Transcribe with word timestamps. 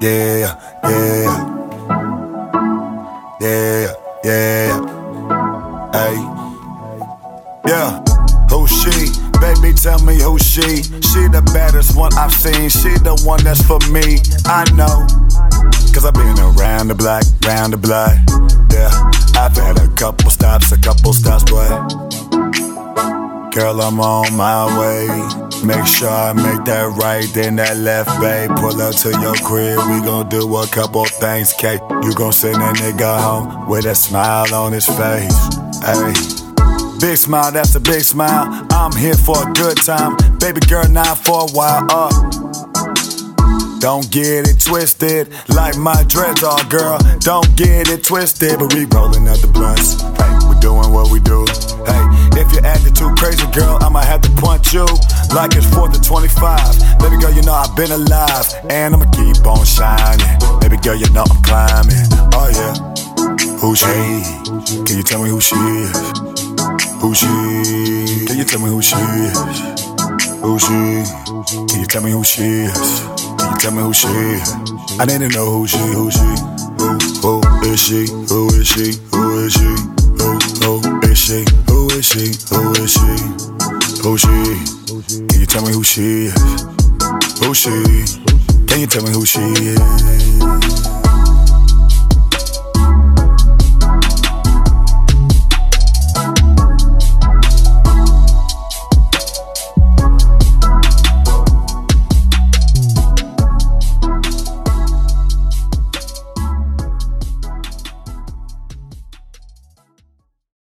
yeah, 0.00 0.56
yeah, 0.84 1.60
yeah, 3.40 3.94
yeah, 4.24 5.90
hey, 5.92 6.16
yeah. 7.66 8.02
Who 8.50 8.66
she? 8.66 9.12
Baby, 9.40 9.74
tell 9.74 10.02
me 10.04 10.20
who 10.20 10.38
she. 10.38 10.82
She 10.82 11.28
the 11.28 11.42
baddest 11.54 11.96
one 11.96 12.12
I've 12.14 12.32
seen. 12.32 12.68
She 12.68 12.90
the 13.04 13.20
one 13.24 13.42
that's 13.44 13.62
for 13.62 13.78
me. 13.92 14.18
I 14.46 14.64
know. 14.72 15.06
Cause 15.92 16.04
I've 16.04 16.14
been 16.14 16.38
around 16.38 16.88
the 16.88 16.94
block, 16.94 17.24
round 17.44 17.72
the 17.72 17.76
block. 17.76 18.16
Yeah, 18.72 18.90
I've 19.40 19.56
had 19.56 19.78
a 19.78 19.88
couple 19.96 20.30
stops, 20.30 20.72
a 20.72 20.78
couple 20.78 21.12
stops, 21.12 21.44
but 21.50 22.19
Girl, 23.52 23.80
I'm 23.80 23.98
on 23.98 24.36
my 24.36 24.78
way. 24.78 25.08
Make 25.64 25.84
sure 25.84 26.08
I 26.08 26.32
make 26.32 26.64
that 26.66 26.94
right, 27.02 27.26
then 27.34 27.56
that 27.56 27.76
left, 27.78 28.20
babe. 28.20 28.48
Pull 28.54 28.80
up 28.80 28.94
to 29.02 29.10
your 29.10 29.34
crib, 29.42 29.76
we 29.90 30.06
gon' 30.06 30.28
do 30.28 30.56
a 30.56 30.66
couple 30.68 31.04
things, 31.04 31.52
K. 31.54 31.74
You 31.74 32.14
gon' 32.14 32.32
send 32.32 32.56
that 32.62 32.76
nigga 32.76 33.18
home 33.20 33.68
with 33.68 33.86
a 33.86 33.94
smile 33.96 34.54
on 34.54 34.72
his 34.72 34.86
face. 34.86 35.34
Hey. 35.82 36.14
Big 37.00 37.16
smile, 37.16 37.50
that's 37.50 37.74
a 37.74 37.80
big 37.80 38.02
smile. 38.02 38.66
I'm 38.70 38.92
here 38.92 39.14
for 39.14 39.48
a 39.48 39.52
good 39.52 39.78
time. 39.78 40.16
Baby 40.38 40.60
girl, 40.68 40.88
not 40.88 41.18
for 41.18 41.42
a 41.42 41.50
while. 41.50 41.86
Uh. 41.90 42.10
Don't 43.80 44.08
get 44.12 44.46
it 44.46 44.60
twisted, 44.60 45.32
like 45.48 45.76
my 45.76 46.04
dreads 46.06 46.44
are, 46.44 46.62
girl. 46.68 46.98
Don't 47.18 47.56
get 47.56 47.88
it 47.88 48.04
twisted, 48.04 48.60
but 48.60 48.72
we 48.74 48.84
rollin' 48.84 49.26
up 49.26 49.40
the 49.40 49.48
blunts. 49.48 50.02
Hey, 50.02 50.38
we 50.46 50.54
doing 50.60 50.92
what 50.92 51.10
we 51.10 51.18
do. 51.18 51.44
Hey, 51.88 52.04
if 52.38 52.52
too 52.52 52.60
crazy, 53.30 53.50
girl, 53.52 53.78
I'ma 53.80 54.00
have 54.00 54.22
to 54.22 54.30
punch 54.42 54.72
you 54.74 54.86
like 55.34 55.54
it's 55.54 55.66
4th 55.66 55.94
to 55.94 56.00
25. 56.02 56.98
Baby 56.98 57.16
girl, 57.22 57.32
you 57.32 57.42
know 57.42 57.54
I've 57.54 57.74
been 57.76 57.92
alive, 57.92 58.46
and 58.68 58.94
I'ma 58.94 59.06
keep 59.10 59.46
on 59.46 59.64
shining. 59.64 60.26
Baby 60.60 60.76
girl, 60.78 60.96
you 60.96 61.08
know 61.10 61.24
I'm 61.30 61.42
climbing. 61.42 62.06
Oh 62.34 62.48
yeah, 62.50 62.74
who's 63.60 63.78
she? 63.78 64.84
Can 64.84 64.96
you 64.96 65.02
tell 65.02 65.22
me 65.22 65.30
who 65.30 65.40
she 65.40 65.54
is? 65.54 65.94
Who 67.00 67.14
she? 67.14 68.26
Can 68.26 68.36
you 68.38 68.44
tell 68.44 68.60
me 68.60 68.68
who 68.68 68.82
she 68.82 68.96
is? 68.96 69.38
Who 70.42 70.58
she? 70.58 70.80
Can 71.70 71.80
you 71.80 71.86
tell 71.86 72.02
me 72.02 72.10
who 72.10 72.24
she 72.24 72.42
is? 72.42 73.00
Can 73.38 73.52
you 73.52 73.58
tell 73.58 73.72
me 73.72 73.82
who 73.82 73.92
she 73.92 74.08
is? 74.08 74.54
I 74.98 75.04
need 75.06 75.20
to 75.20 75.28
know 75.28 75.46
who 75.50 75.66
she, 75.66 75.78
who 75.78 76.10
she, 76.10 76.30
who, 76.78 76.98
who 77.22 77.70
is 77.70 77.80
she, 77.80 78.06
who 78.28 78.48
is 78.58 78.66
she, 78.66 78.98
who 79.12 79.44
is 79.44 79.52
she, 79.52 79.70
who, 80.18 80.80
who 80.80 81.00
is 81.06 81.18
she, 81.18 81.44
who 81.68 81.69
is 82.00 82.06
she, 82.06 82.54
who 82.54 82.72
is 82.72 82.92
she, 82.92 83.00
who 84.02 84.16
she? 84.16 84.26
Can 85.26 85.40
you 85.40 85.46
tell 85.46 85.62
me 85.62 85.72
who 85.72 85.84
she 85.84 86.26
is? 86.26 86.34
Who 87.40 87.54
she? 87.54 87.70
Can 88.66 88.80
you 88.80 88.86
tell 88.86 89.02
me 89.02 89.10
who 89.10 89.26
she 89.26 89.40
is? 89.40 90.99